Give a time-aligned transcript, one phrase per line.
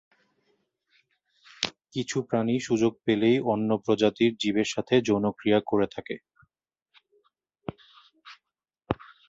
[1.93, 6.15] কিছু প্রাণী সুযোগ পেলেই অন্য প্রজাতির জীবের সাথে যৌনক্রিয়া করে থাকে।